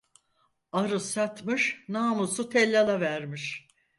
Arı 0.71 0.99
satmış 0.99 1.83
namusu 1.89 2.49
tellala 2.49 3.01
vermiş. 3.01 3.67